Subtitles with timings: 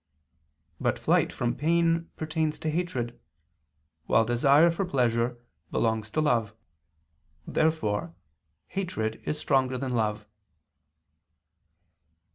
[0.79, 3.19] But flight from pain pertains to hatred;
[4.07, 5.37] while desire for pleasure
[5.69, 6.55] belongs to love.
[7.45, 8.15] Therefore
[8.65, 10.25] hatred is stronger than love.